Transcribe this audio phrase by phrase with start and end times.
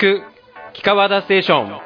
[0.00, 0.22] く
[0.72, 1.80] 木川田ステーション。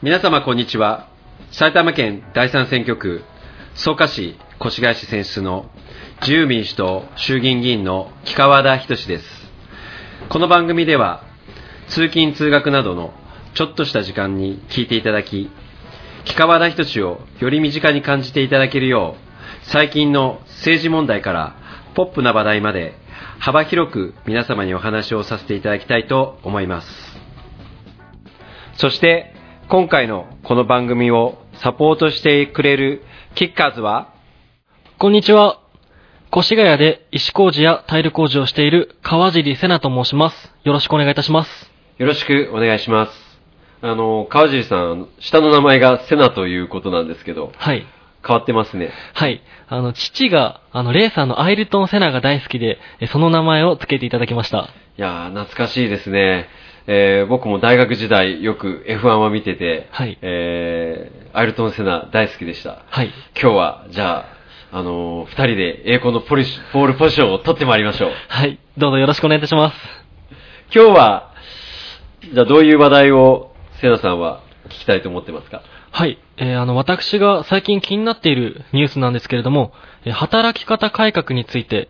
[0.00, 1.08] 皆様こんにちは。
[1.50, 3.24] 埼玉県第三選挙区
[3.74, 5.70] 草加市越谷市選出の
[6.20, 9.24] 自由民主党衆議院議員の木川田仁です。
[10.28, 11.24] この番組では
[11.88, 13.12] 通勤通学などの
[13.54, 15.50] ちょっとした時間に聞いていただき
[16.24, 21.63] 木川田仁をより身近に感じていただけるよう最近の政治問題から
[21.94, 22.94] ポップな話題まで
[23.38, 26.88] 幅広く皆様にお話をさせていただきたいと思います
[28.76, 29.34] そして
[29.68, 33.02] 今回のこの番組をサポートしてくれる
[33.34, 34.12] キッカーズは
[34.96, 35.60] こんにちは。
[36.34, 40.52] 越谷で石工事やタイル工事をしている川尻瀬奈と申します。
[40.62, 41.74] よろしくお願いいたします。
[41.98, 43.12] よろしくお願いします
[43.80, 47.86] あの川尻さん下の名前がセナということなんですけどはい。
[48.26, 49.42] 変わってますねはい。
[49.68, 54.68] あの、父が、あの、レーサーのアイルトン・セナが大好きで、えその名前を付けていただきました。
[54.96, 56.48] いやー懐かしいですね
[56.86, 63.10] えー僕も大学時代よく F1 は見てて、はいえーアイルトン・セナ大好きでしたはい。
[63.40, 64.26] 今日は、じゃ
[64.72, 68.12] あ、あのー二人で栄光のポリシポールポジションを取ってまいりましょう。
[68.28, 68.58] はい。
[68.76, 69.76] どうぞよろしくお願いいたします。
[70.74, 71.32] 今日は、
[72.32, 75.62] じゃあどういう話題を、セナさんは聞きたいと思ってますか？
[75.96, 76.18] はい。
[76.38, 79.72] えーあの、私が最近気になっているニュースなんですけれども、
[80.04, 81.88] えー働き方改革について、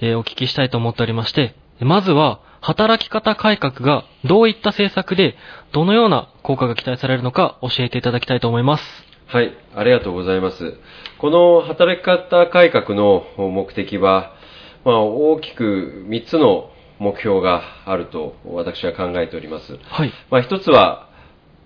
[0.00, 5.36] えーお聞きしたいと思っておりまして、まずは、働き方改革がどういった政策で、
[5.70, 8.84] どのような効果が期待されるのか教えていただきたいと思います。
[9.26, 10.74] はい、ありがとうございます。
[11.18, 14.32] この働き方改革の目的は、
[14.84, 19.78] まあ、大きく3つの目標があると私は考えております。
[19.84, 20.12] はい。
[20.32, 21.10] まあ、1つは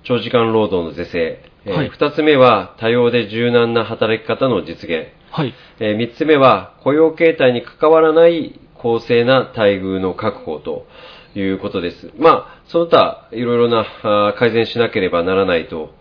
[0.02, 5.54] 長時間労働の是正、えーはい2つ目は多様で柔軟な働き方の実現、はい。
[5.78, 10.86] えー3つ目は雇用形態に関わらない公正な待遇の確保と
[11.34, 12.10] いうことです。
[12.18, 15.92] まあ、その他いろいろな改善しなければならないと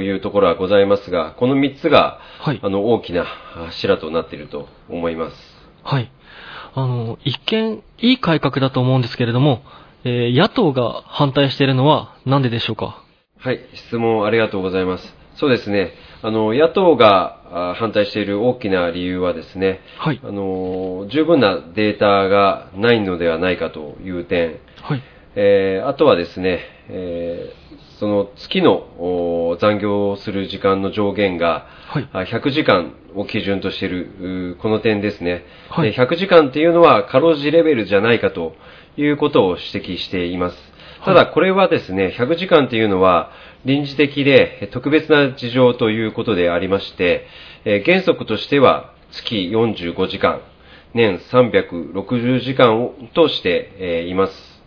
[0.00, 5.36] いうところはございますが、この3つが、はいあの大きなあ柱となっていると思います。
[5.82, 6.10] はい。
[6.74, 9.62] あの、一見、いい改革だと思うんですけれども、
[10.04, 13.02] えー野党が反対しているのは何ででしょうか？
[13.42, 15.14] はい、質問ありがとうございます。
[15.36, 25.02] そうですね、あの野党があ反対している大きな理由はですね、はいあの十分なデータがないのではないかという点、はい。
[25.36, 38.54] えーあとはですね、えーその月のお残業をする時間の上限が、はいあ100時間を基準としているうこの点ですね、はいえー100時間っていうのは過労死レベルじゃないかと
[38.98, 40.70] いうことを指摘しています。
[41.04, 43.30] ただこれはですね、100時間っていうのは
[43.64, 47.26] 臨時的でえー特別な事情ということでありまして、
[47.64, 50.40] えー原則としては月45時間、
[50.94, 54.62] 年360時間をとしてえーいます。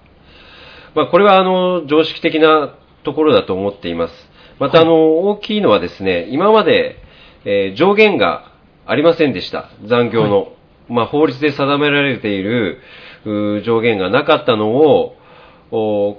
[0.95, 4.29] まあ、これはあの常識的なところだと思っています。
[4.59, 6.97] またあの大きいのはですね、今まで、
[7.45, 8.51] えー上限が
[8.85, 9.69] ありませんでした。
[9.85, 10.53] 残業の。
[10.89, 12.81] まあ、法律で定められている
[13.63, 15.22] 上限がなかったのを、お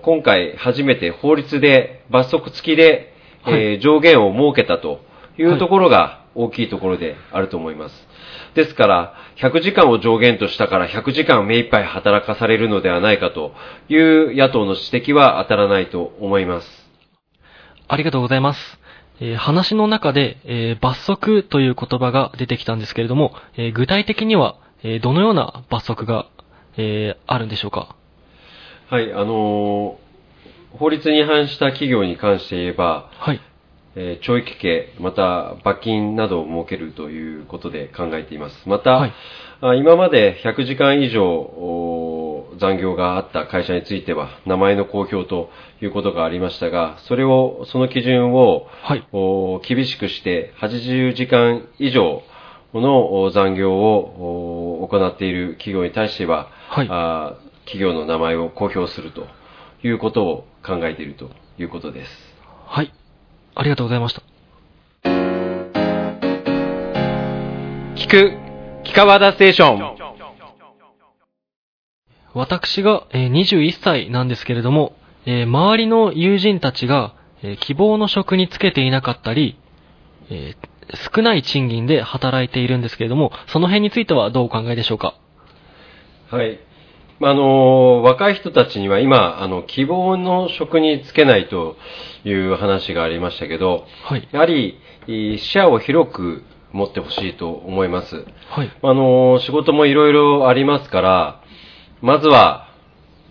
[0.03, 3.13] 今回初めて法律で罰則付きで、
[3.47, 5.01] えーはい上限を設けたと
[5.39, 8.09] いはいうところが大きいところであると思います。
[8.55, 13.53] ですから、100時間を上限としたから100時間目いっぱい働かされるのではないかと
[13.89, 16.91] いう野党の指摘は当たらないと思います。
[17.87, 18.81] ありがとうございます。
[19.21, 26.27] えー話の中で、えー罰則という言葉が出てきたんですけれども、えー具体的には、えーどのような罰則が、
[26.77, 27.95] えーあるんでしょうか？
[28.95, 33.41] はい、あのー法律に違反した企業に関して言えば、はい。
[33.97, 38.69] えー懲役刑、また罰金などを設けるということで考えています。
[38.69, 39.13] また、はい
[39.63, 45.51] あ今まで100時間以上お残業があった会社については名前の公表と
[45.83, 49.05] いうことがありましたが、それを、その基準を、はい。
[49.13, 52.23] お厳しくして80時間以上
[52.73, 59.27] のお残業をお行っている企業に対しては、はいあ企業の名前を公表すると
[59.83, 62.11] いうことを考えているということです。
[62.67, 62.93] はい。
[63.55, 64.23] ありがとうございました。
[67.97, 68.33] 聞く、
[68.85, 69.97] 木川田ステーション。
[72.35, 79.57] 私が、えー21歳なんですけれども、えー周りの友人たちが、えー希望の職に就けていなかったり、
[80.31, 80.69] えー
[81.15, 85.15] 少ない賃金で働いているんですけれども、その辺についてはどうお考えでしょうか？
[86.31, 86.59] はい。
[87.21, 91.77] まああの、若い人たちには今、あの、希望の職に就けないと
[92.25, 94.29] いう話がありましたけど、はい。
[94.33, 98.25] やはり、い視野を広く持ってほしいと思います。
[98.49, 98.71] はい。
[98.83, 101.41] あの、仕事もいろいろありますから、
[102.03, 102.69] まずは、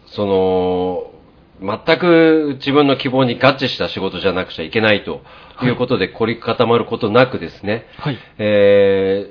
[0.05, 1.13] その、
[1.61, 5.21] 全く自分の希望に合致した仕事じゃなくちゃいけないと
[5.61, 8.17] いうことで、凝り固まることなくですね、はい。
[8.37, 9.27] え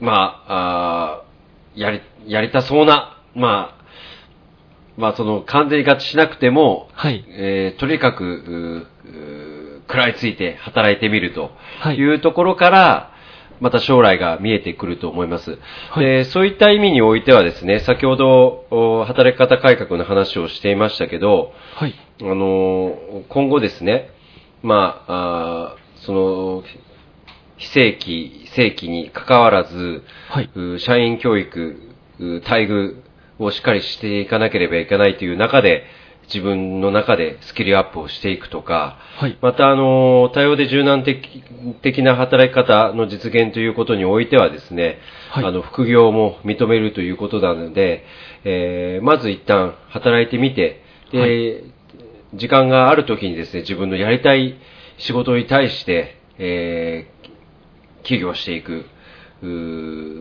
[0.00, 3.81] ー、まあ、あーやり、やりたそうな、まあ、
[4.96, 7.24] まあその完全に合致しなくても、はい。
[7.28, 8.86] えーとにかく、
[9.88, 11.50] 食らいついて働いてみると
[11.80, 13.12] はいいうところから、
[13.60, 15.58] また将来が見えてくると思います。
[15.90, 21.94] はいでそういった意味においてはですね、先ほどお働き方改革の話をしていましたけど、はい。
[22.20, 24.10] あの今後ですね、
[24.62, 26.64] まあ、あーその、
[27.56, 30.50] 非正規、正規に関わらず、はい。
[30.54, 31.76] う社員教育、
[32.18, 32.96] う待遇
[33.38, 35.84] をしっかりしていかなければいけないという中で、
[36.32, 39.36] 自分の中でスキルアップをしていくとか、はい。
[39.42, 41.42] また、あの、多様で柔軟的
[41.82, 44.98] 的な働き方の実現ということにおいてはですね、
[45.30, 48.04] はいあの、副業も認めるということなので、
[48.44, 51.72] えーまず一旦働いてみて、で、は
[52.34, 54.56] 時間がある時にですね、自分のやりたい
[54.98, 57.22] 仕事に対して、えー
[58.04, 58.84] 起業していく、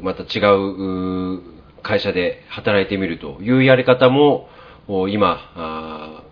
[0.03, 1.41] また違う
[1.83, 4.49] 会社で働いてみるというやり方も、
[4.87, 6.23] お今、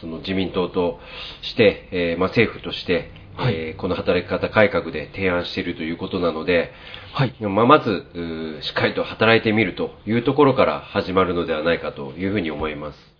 [0.00, 1.00] その自民党と
[1.42, 6.72] して、えーまあ、政府として、はいえーこの働き方改革で提案しているということなので、
[7.12, 7.34] はい。
[7.40, 13.14] まあ、まず、しっかりと働いてみるというところから始まるのではないかというふうに思います。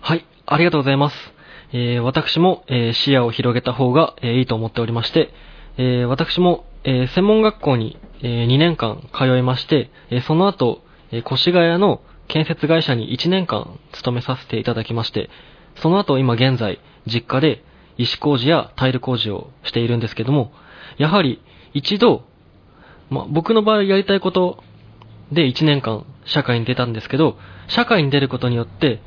[0.00, 0.24] はい。
[0.46, 1.34] ありがとうございます。
[1.72, 5.30] えー私も、えー視野を広げた方が、えーいいと思っておりまして、
[5.78, 10.83] えー私も、えー専門学校に、え2年間通いまして、えーその後、
[11.14, 15.30] え越谷の建設会社に1年間勤めさせていただきまして、
[15.76, 17.64] その後今現在、実家で
[17.96, 20.52] 石工事やタイル工事をしているんですけども、
[20.98, 21.40] やはり
[21.72, 22.24] 一度、
[23.10, 24.64] ま、僕の場合やりたいこと
[25.30, 27.36] で1年間社会に出たんですけど、
[27.68, 29.00] 社会に出ることによって、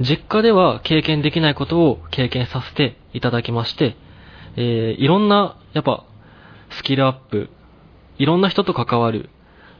[0.00, 3.96] 実家では経験できないことを経験させていただきまして、
[4.56, 6.04] えーいろんな、やっぱ、
[6.70, 7.48] スキルアップ、
[8.18, 9.30] いろんな人と関わる、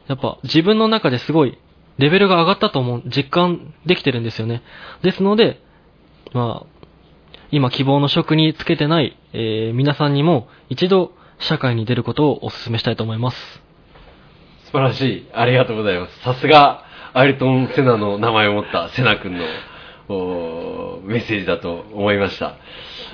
[0.09, 1.57] やっぱ自分の中ですごい
[1.99, 4.63] レベルが上がったと思う、実感できてるんですよね。
[5.03, 5.61] ですので、
[6.33, 6.87] まあ、
[7.51, 13.61] 今希望の職につけてない、えー皆さんにも一度社会に出ることをお勧めしたいと思います。
[14.65, 15.27] 素晴らしい。
[15.33, 16.19] ありがとうございます。
[16.21, 19.39] さすが、アイルトン・セナの名前を持ったセナ君の
[21.03, 22.55] メッセージだと思いました。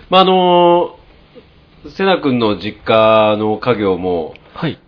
[0.09, 1.06] まあ、あのー
[1.91, 4.80] セナ君の実家の家業も、はい。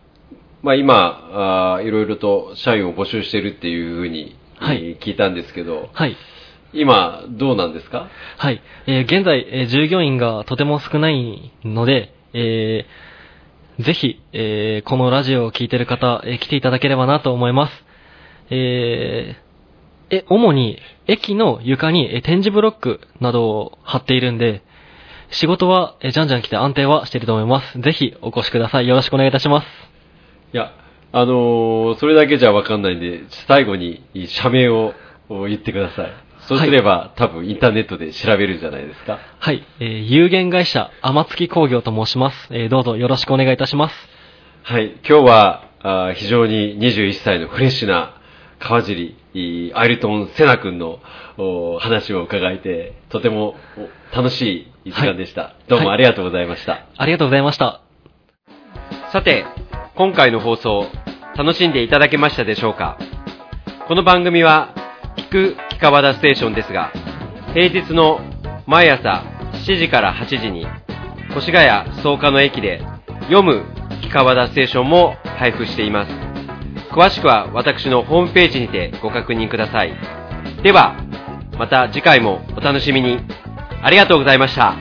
[0.68, 6.18] まあ、今あー、いろいろと社員を募集してるっていうふうに、はいえー聞いたんですけど、はい。
[6.74, 8.10] 今、どうなんですか？
[8.38, 8.62] はい。
[8.86, 17.86] えー現在、えー従業員がとても少ないので、えーぜひ、えーこのラジオを聞いてる方、えー来ていただければなと思います。
[18.50, 24.64] えーえ、主に、駅の床に、えー展示ブロックなどを貼っているんで、
[25.30, 27.80] 仕事は、えーじゃんじゃん来て安定はしていると思います。
[27.80, 28.88] ぜひ、お越しください。
[28.90, 29.87] よろしくお願いいたします。
[30.54, 30.72] いや、
[31.12, 34.94] あのーそれだけじゃわかんないんで、最後に社名を
[35.30, 36.14] お言ってください。
[36.42, 39.20] そうすれば、多分インターネットで調べるんじゃないですか。
[39.40, 39.66] はい。
[39.80, 42.48] えー有限会社、天月工業と申します。
[42.52, 43.96] えーどうぞよろしくお願いいたします。
[44.64, 48.14] はい、今日はあー非常に21歳のフレッシュな
[48.60, 51.00] 川尻いアイルトン・セナ君の
[51.38, 53.56] お話を伺えて、とても
[54.14, 55.56] お楽しい時間でした。
[55.68, 56.86] どうもありがとうございました。
[56.98, 57.82] ありがとうございました。
[59.12, 59.46] さて、
[59.98, 60.86] 今回の放送、
[61.36, 63.00] 楽しんでいただけましたでしょうか？
[63.88, 64.76] この番組は、
[65.16, 66.92] 聞く木川田ステーションですが、
[67.56, 68.20] 平日の
[68.68, 69.24] 毎朝
[69.54, 70.68] 7時から8時に、
[71.36, 72.84] 越谷草加の駅で、
[73.22, 73.64] 読む
[74.04, 76.12] 木川田ステーションも配布しています。
[76.92, 79.96] 詳しくは私のホームページにてご確認ください。
[80.62, 80.96] では、
[81.58, 83.18] また次回もお楽しみに。
[83.82, 84.76] ありがとうございました。